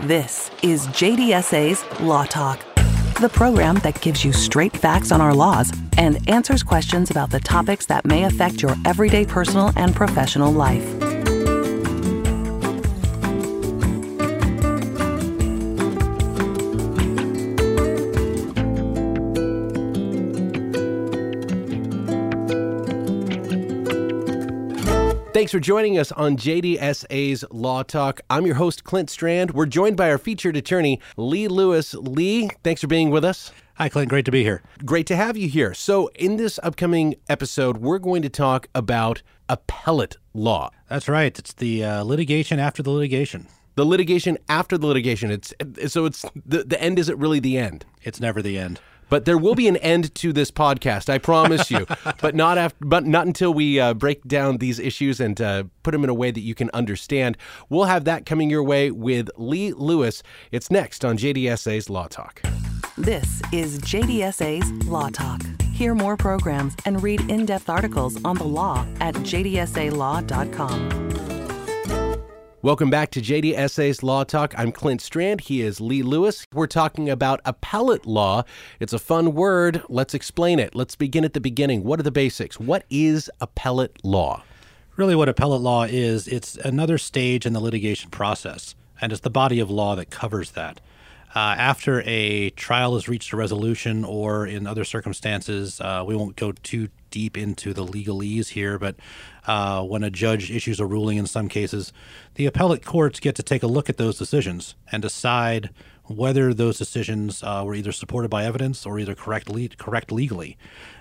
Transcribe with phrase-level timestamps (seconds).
[0.00, 2.60] This is JDSA's Law Talk,
[3.18, 7.40] the program that gives you straight facts on our laws and answers questions about the
[7.40, 11.05] topics that may affect your everyday personal and professional life.
[25.36, 28.22] Thanks for joining us on JDSA's Law Talk.
[28.30, 29.50] I'm your host, Clint Strand.
[29.50, 31.92] We're joined by our featured attorney, Lee Lewis.
[31.92, 33.52] Lee, thanks for being with us.
[33.74, 34.08] Hi, Clint.
[34.08, 34.62] Great to be here.
[34.86, 35.74] Great to have you here.
[35.74, 40.70] So, in this upcoming episode, we're going to talk about appellate law.
[40.88, 41.38] That's right.
[41.38, 43.46] It's the uh, litigation after the litigation.
[43.74, 45.30] The litigation after the litigation.
[45.30, 45.52] It's
[45.88, 47.84] so it's the the end isn't really the end.
[48.02, 48.80] It's never the end.
[49.08, 51.86] But there will be an end to this podcast, I promise you.
[52.20, 55.92] but not after, but not until we uh, break down these issues and uh, put
[55.92, 57.36] them in a way that you can understand.
[57.68, 60.22] We'll have that coming your way with Lee Lewis.
[60.50, 62.42] It's next on JDSA's Law Talk.
[62.96, 65.42] This is JDSA's Law Talk.
[65.72, 71.05] Hear more programs and read in depth articles on the law at jdsalaw.com.
[72.66, 74.52] Welcome back to JDSA's Law Talk.
[74.58, 75.42] I'm Clint Strand.
[75.42, 76.44] He is Lee Lewis.
[76.52, 78.42] We're talking about appellate law.
[78.80, 79.84] It's a fun word.
[79.88, 80.74] Let's explain it.
[80.74, 81.84] Let's begin at the beginning.
[81.84, 82.58] What are the basics?
[82.58, 84.42] What is appellate law?
[84.96, 89.30] Really, what appellate law is, it's another stage in the litigation process, and it's the
[89.30, 90.80] body of law that covers that.
[91.36, 96.34] Uh, after a trial has reached a resolution, or in other circumstances, uh, we won't
[96.34, 98.94] go too deep into the legalese here, but
[99.46, 101.90] uh, when a judge issues a ruling in some cases,
[102.34, 105.70] the appellate courts get to take a look at those decisions and decide
[106.04, 110.58] whether those decisions uh, were either supported by evidence or either correct, le- correct legally.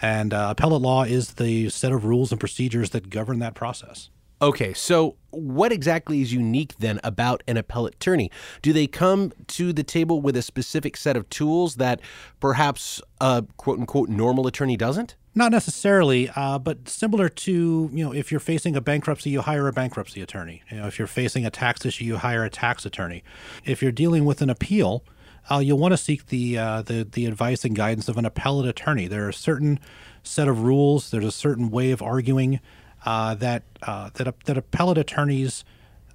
[0.00, 4.08] And uh, appellate law is the set of rules and procedures that govern that process.
[4.40, 8.30] Okay, so what exactly is unique then about an appellate attorney?
[8.62, 12.00] Do they come to the table with a specific set of tools that
[12.38, 15.16] perhaps a quote unquote normal attorney doesn't?
[15.36, 19.68] Not necessarily, uh, but similar to you know, if you're facing a bankruptcy, you hire
[19.68, 20.62] a bankruptcy attorney.
[20.70, 23.22] You know, if you're facing a tax issue, you hire a tax attorney.
[23.62, 25.04] If you're dealing with an appeal,
[25.50, 28.66] uh, you'll want to seek the, uh, the the advice and guidance of an appellate
[28.66, 29.08] attorney.
[29.08, 29.78] There are a certain
[30.22, 31.10] set of rules.
[31.10, 32.60] There's a certain way of arguing
[33.04, 35.66] uh, that uh, that that appellate attorneys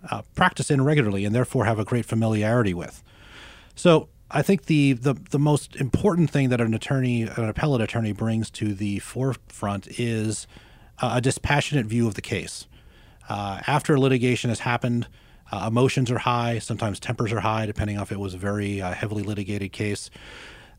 [0.10, 3.04] uh, practice in regularly and therefore have a great familiarity with.
[3.76, 8.14] So I think the, the the most important thing that an attorney, an appellate attorney,
[8.14, 10.48] brings to the forefront is
[11.02, 12.68] a dispassionate view of the case.
[13.28, 15.08] Uh, after litigation has happened,
[15.52, 16.60] uh, emotions are high.
[16.60, 20.10] Sometimes tempers are high, depending on if it was a very uh, heavily litigated case.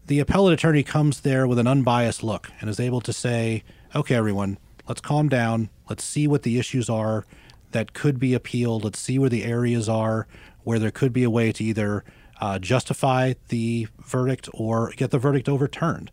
[0.06, 3.64] The appellate attorney comes there with an unbiased look and is able to say,
[3.94, 4.58] "Okay, everyone,
[4.88, 5.68] let's calm down.
[5.90, 7.26] Let's see what the issues are
[7.72, 8.82] that could be appealed.
[8.82, 10.26] Let's see where the areas are
[10.64, 12.02] where there could be a way to either."
[12.42, 16.10] Uh, justify the verdict or get the verdict overturned.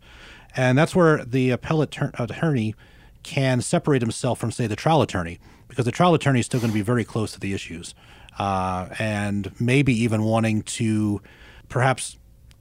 [0.56, 2.76] And that's where the appellate ter- attorney
[3.24, 6.70] can separate himself from, say, the trial attorney, because the trial attorney is still going
[6.70, 7.96] to be very close to the issues
[8.38, 11.20] uh, and maybe even wanting to
[11.68, 12.16] perhaps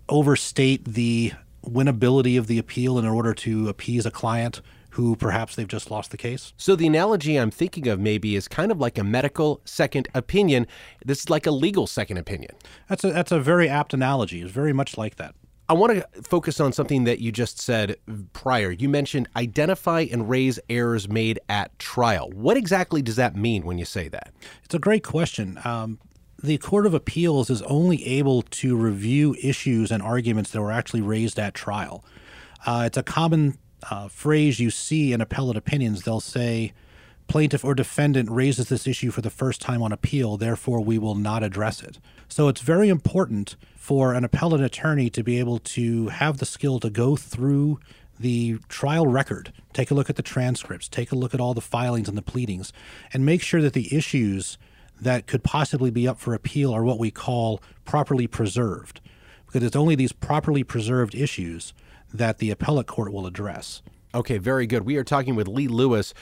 [0.09, 5.67] overstate the winnability of the appeal in order to appease a client who perhaps they've
[5.67, 6.53] just lost the case.
[6.57, 10.67] So the analogy I'm thinking of maybe is kind of like a medical second opinion.
[11.05, 12.55] This is like a legal second opinion.
[12.88, 14.41] That's a that's a very apt analogy.
[14.41, 15.35] It's very much like that.
[15.69, 17.97] I want to focus on something that you just said
[18.33, 18.72] prior.
[18.72, 22.31] You mentioned identify and raise errors made at trial.
[22.31, 24.33] What exactly does that mean when you say that?
[24.63, 25.59] It's a great question.
[25.63, 26.00] Um,
[26.41, 31.01] the Court of Appeals is only able to review issues and arguments that were actually
[31.01, 32.03] raised at trial.
[32.66, 33.57] Uh, it's a common
[33.90, 36.03] uh, phrase you see in appellate opinions.
[36.03, 36.73] They'll say,
[37.28, 41.16] plaintiff or defendant raises this issue for the first time on appeal, therefore we will
[41.16, 42.00] not address it.
[42.28, 46.79] So it's very important for an appellate attorney to be able to have the skill
[46.79, 47.79] to go through
[48.19, 51.62] the trial record, take a look at the transcripts, take a look at all the
[51.62, 52.73] filings and the pleadings,
[53.13, 54.57] and make sure that the issues
[55.00, 59.00] that could possibly be up for appeal are what we call properly preserved.
[59.45, 61.74] Because it's only these properly preserved issues
[62.13, 63.81] that the appellate court will address.
[64.13, 64.85] Okay, very good.
[64.85, 66.15] We are talking with Lee Lewis,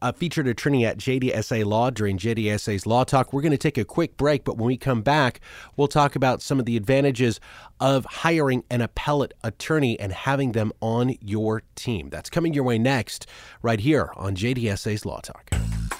[0.00, 3.32] a featured attorney at JDSA Law during JDSA's Law Talk.
[3.32, 5.40] We're going to take a quick break, but when we come back,
[5.76, 7.40] we'll talk about some of the advantages
[7.80, 12.08] of hiring an appellate attorney and having them on your team.
[12.08, 13.26] That's coming your way next,
[13.60, 15.50] right here on JDSA's Law Talk.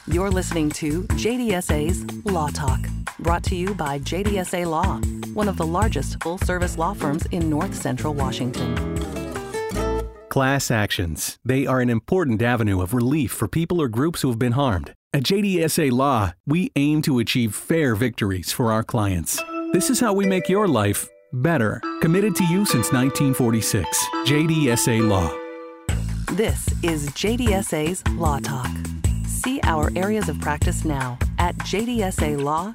[0.06, 2.80] You're listening to JDSA's Law Talk,
[3.18, 4.98] brought to you by JDSA Law,
[5.34, 9.23] one of the largest full service law firms in North Central Washington.
[10.34, 11.38] Class actions.
[11.44, 14.92] They are an important avenue of relief for people or groups who have been harmed.
[15.12, 19.40] At JDSA Law, we aim to achieve fair victories for our clients.
[19.72, 21.80] This is how we make your life better.
[22.02, 23.86] Committed to you since 1946.
[24.26, 25.32] JDSA Law.
[26.32, 28.72] This is JDSA's Law Talk.
[29.28, 32.74] See our areas of practice now at jdsalaw.com.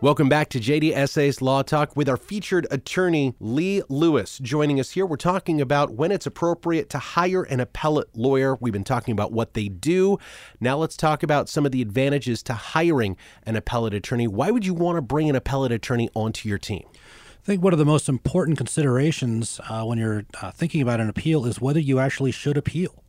[0.00, 5.04] Welcome back to JDSA's Law Talk with our featured attorney, Lee Lewis, joining us here.
[5.04, 8.54] We're talking about when it's appropriate to hire an appellate lawyer.
[8.60, 10.18] We've been talking about what they do.
[10.60, 14.28] Now let's talk about some of the advantages to hiring an appellate attorney.
[14.28, 16.84] Why would you want to bring an appellate attorney onto your team?
[16.94, 21.08] I think one of the most important considerations uh, when you're uh, thinking about an
[21.08, 23.02] appeal is whether you actually should appeal.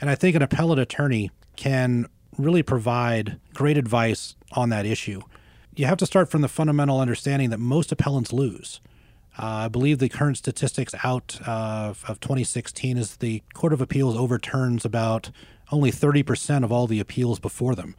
[0.00, 2.06] And I think an appellate attorney can
[2.38, 5.20] really provide great advice on that issue
[5.74, 8.80] you have to start from the fundamental understanding that most appellants lose.
[9.38, 14.16] Uh, I believe the current statistics out uh, of 2016 is the Court of Appeals
[14.16, 15.30] overturns about
[15.70, 17.96] only 30% of all the appeals before them.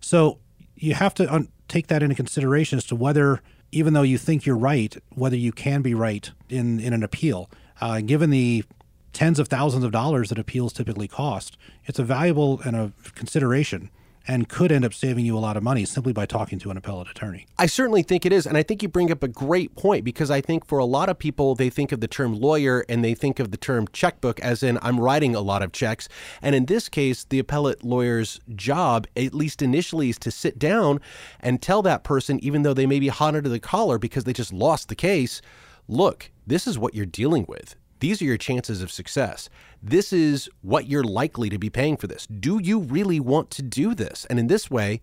[0.00, 0.38] So
[0.74, 3.40] you have to un- take that into consideration as to whether,
[3.70, 7.48] even though you think you're right, whether you can be right in, in an appeal.
[7.80, 8.64] Uh, given the
[9.12, 13.90] tens of thousands of dollars that appeals typically cost, it's a valuable and a consideration
[14.26, 16.76] and could end up saving you a lot of money simply by talking to an
[16.76, 17.46] appellate attorney.
[17.58, 18.46] I certainly think it is.
[18.46, 21.08] And I think you bring up a great point because I think for a lot
[21.08, 24.40] of people, they think of the term lawyer and they think of the term checkbook
[24.40, 26.08] as in I'm writing a lot of checks.
[26.40, 31.00] And in this case, the appellate lawyer's job, at least initially, is to sit down
[31.40, 34.32] and tell that person, even though they may be hot under the collar because they
[34.32, 35.42] just lost the case,
[35.88, 37.76] look, this is what you're dealing with.
[38.04, 39.48] These are your chances of success.
[39.82, 42.26] This is what you're likely to be paying for this.
[42.26, 44.26] Do you really want to do this?
[44.28, 45.00] And in this way,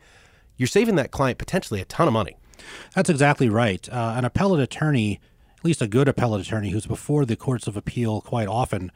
[0.56, 2.38] you're saving that client potentially a ton of money.
[2.94, 3.90] That's exactly right.
[3.90, 5.20] Uh, an appellate attorney,
[5.58, 8.92] at least a good appellate attorney who's before the courts of appeal quite often,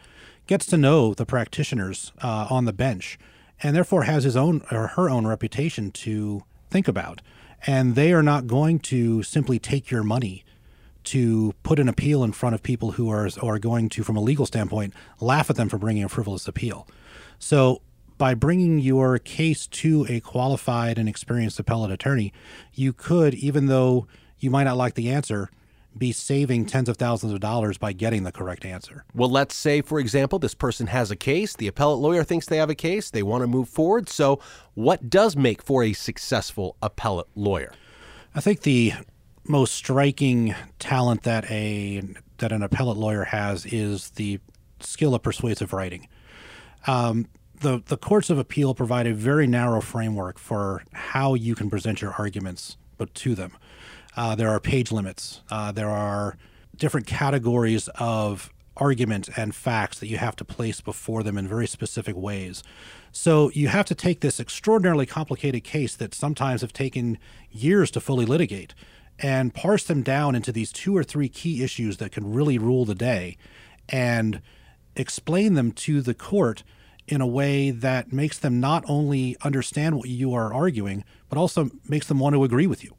[0.46, 3.18] gets to know the practitioners uh, on the bench
[3.64, 7.24] and therefore has his own or her own reputation to think about.
[7.66, 10.46] And they are not going to simply take your money
[11.06, 14.22] to put an appeal in front of people who are are going to, from a
[14.22, 16.88] legal standpoint, laugh at them for bringing a frivolous appeal.
[17.40, 17.82] So
[18.18, 22.34] by bringing your case to a qualified and experienced appellate attorney,
[22.74, 24.08] you could, even though
[24.40, 25.50] you might not like the answer,
[25.98, 29.06] be saving tens of thousands of dollars by getting the correct answer.
[29.14, 31.56] Well, let's say, for example, this person has a case.
[31.56, 33.10] The appellate lawyer thinks they have a case.
[33.10, 34.10] They want to move forward.
[34.10, 34.40] So,
[34.74, 37.74] what does make for a successful appellate lawyer?
[38.34, 38.94] I think the
[39.48, 42.02] most striking talent that a
[42.38, 44.40] that an appellate lawyer has is the
[44.80, 46.08] skill of persuasive writing.
[46.88, 47.28] Um,
[47.62, 52.02] the the courts of appeal provide a very narrow framework for how you can present
[52.02, 53.56] your arguments, but to them,
[54.18, 55.42] uh, there are page limits.
[55.50, 56.38] Uh, there are
[56.76, 61.66] different categories of argument and facts that you have to place before them in very
[61.66, 62.62] specific ways.
[63.14, 67.18] So you have to take this extraordinarily complicated case that sometimes have taken
[67.50, 68.74] years to fully litigate
[69.20, 72.86] and parse them down into these two or three key issues that can really rule
[72.86, 73.38] the day
[73.90, 74.42] and
[74.96, 76.64] explain them to the court
[77.08, 81.70] in a way that makes them not only understand what you are arguing, but also
[81.88, 82.96] makes them want to agree with you.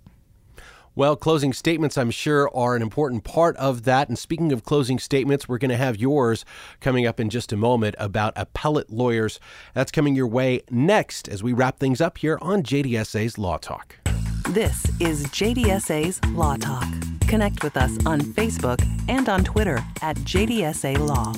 [0.95, 4.09] Well, closing statements, I'm sure, are an important part of that.
[4.09, 6.47] And speaking of closing statements, we're going to have yours
[6.81, 9.39] coming up in just a moment about appellate lawyers.
[9.75, 14.06] That's coming your way next as we wrap things up here on JDSA's Law Talk.
[14.51, 16.87] This is JDSA's Law Talk.
[17.27, 21.33] Connect with us on Facebook and on Twitter at JDSA Law.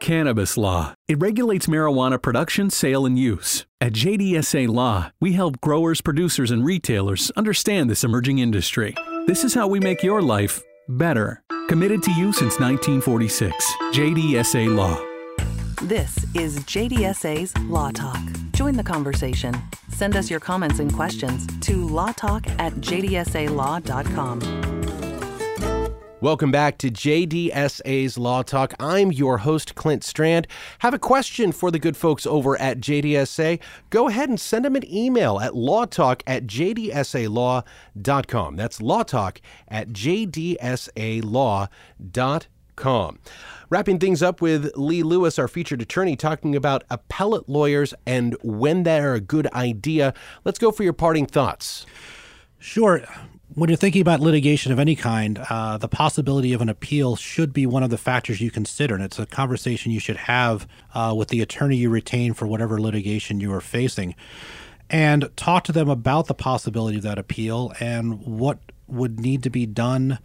[0.00, 0.94] Cannabis law.
[1.08, 3.66] It regulates marijuana production, sale, and use.
[3.78, 8.94] At JDSA Law, we help growers, producers, and retailers understand this emerging industry.
[9.26, 11.42] This is how we make your life better.
[11.68, 13.54] Committed to you since 1946.
[13.92, 14.98] JDSA Law.
[15.86, 18.41] This is JDSA's Law Talk.
[18.62, 19.56] Join the conversation.
[19.88, 24.38] Send us your comments and questions to lawtalk at jdsalaw.com.
[26.20, 28.74] Welcome back to JDSA's Law Talk.
[28.78, 30.46] I'm your host, Clint Strand.
[30.78, 33.58] Have a question for the good folks over at JDSA?
[33.90, 37.64] Go ahead and send them an email at lawtalk at jdsalaw.com.
[38.54, 41.68] That's lawtalk at jdsalaw.com.
[43.70, 48.82] Wrapping things up with Lee Lewis, our featured attorney, talking about appellate lawyers and when
[48.82, 50.12] they're a good idea.
[50.44, 51.86] Let's go for your parting thoughts.
[52.58, 53.02] Sure.
[53.54, 57.52] When you're thinking about litigation of any kind, uh, the possibility of an appeal should
[57.52, 58.94] be one of the factors you consider.
[58.94, 62.80] And it's a conversation you should have uh, with the attorney you retain for whatever
[62.80, 64.14] litigation you are facing.
[64.88, 69.50] And talk to them about the possibility of that appeal and what would need to
[69.50, 70.18] be done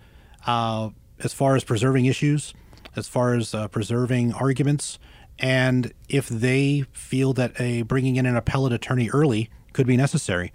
[0.46, 0.90] uh,
[1.24, 2.54] as far as preserving issues
[2.98, 5.00] as far as uh, preserving arguments.
[5.40, 10.52] And if they feel that a bringing in an appellate attorney early could be necessary.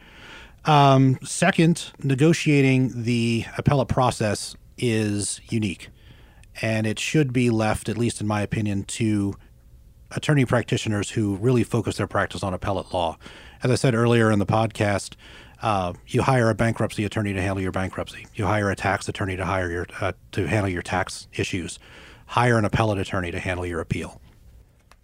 [0.65, 5.89] Um, second, negotiating the appellate process is unique,
[6.61, 9.35] and it should be left, at least in my opinion, to
[10.11, 13.17] attorney practitioners who really focus their practice on appellate law.
[13.63, 15.15] As I said earlier in the podcast,
[15.63, 18.27] uh, you hire a bankruptcy attorney to handle your bankruptcy.
[18.35, 21.79] You hire a tax attorney to hire your uh, to handle your tax issues.
[22.27, 24.21] Hire an appellate attorney to handle your appeal.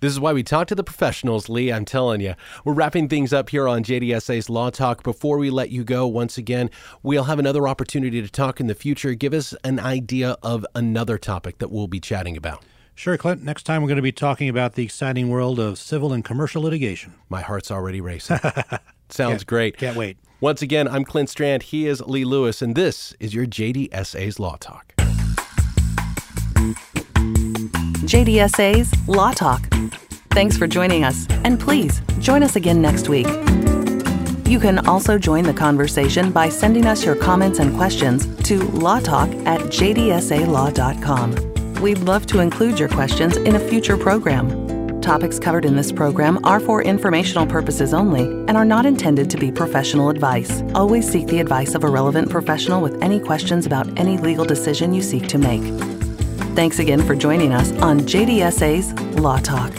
[0.00, 1.72] This is why we talk to the professionals, Lee.
[1.72, 2.34] I'm telling you.
[2.64, 5.02] We're wrapping things up here on JDSA's Law Talk.
[5.02, 6.70] Before we let you go, once again,
[7.02, 9.14] we'll have another opportunity to talk in the future.
[9.14, 12.64] Give us an idea of another topic that we'll be chatting about.
[12.94, 13.42] Sure, Clint.
[13.42, 16.62] Next time we're going to be talking about the exciting world of civil and commercial
[16.62, 17.14] litigation.
[17.28, 18.38] My heart's already racing.
[19.08, 19.76] Sounds great.
[19.76, 20.16] Can't wait.
[20.40, 21.64] Once again, I'm Clint Strand.
[21.64, 24.94] He is Lee Lewis, and this is your JDSA's Law Talk.
[28.06, 29.66] JDSA's Law Talk.
[30.30, 33.26] Thanks for joining us, and please join us again next week.
[34.46, 39.44] You can also join the conversation by sending us your comments and questions to lawtalk
[39.44, 41.34] at jdsalaw.com.
[41.82, 44.67] We'd love to include your questions in a future program.
[45.00, 49.38] Topics covered in this program are for informational purposes only and are not intended to
[49.38, 50.62] be professional advice.
[50.74, 54.92] Always seek the advice of a relevant professional with any questions about any legal decision
[54.92, 55.62] you seek to make.
[56.54, 59.72] Thanks again for joining us on JDSA's Law Talk.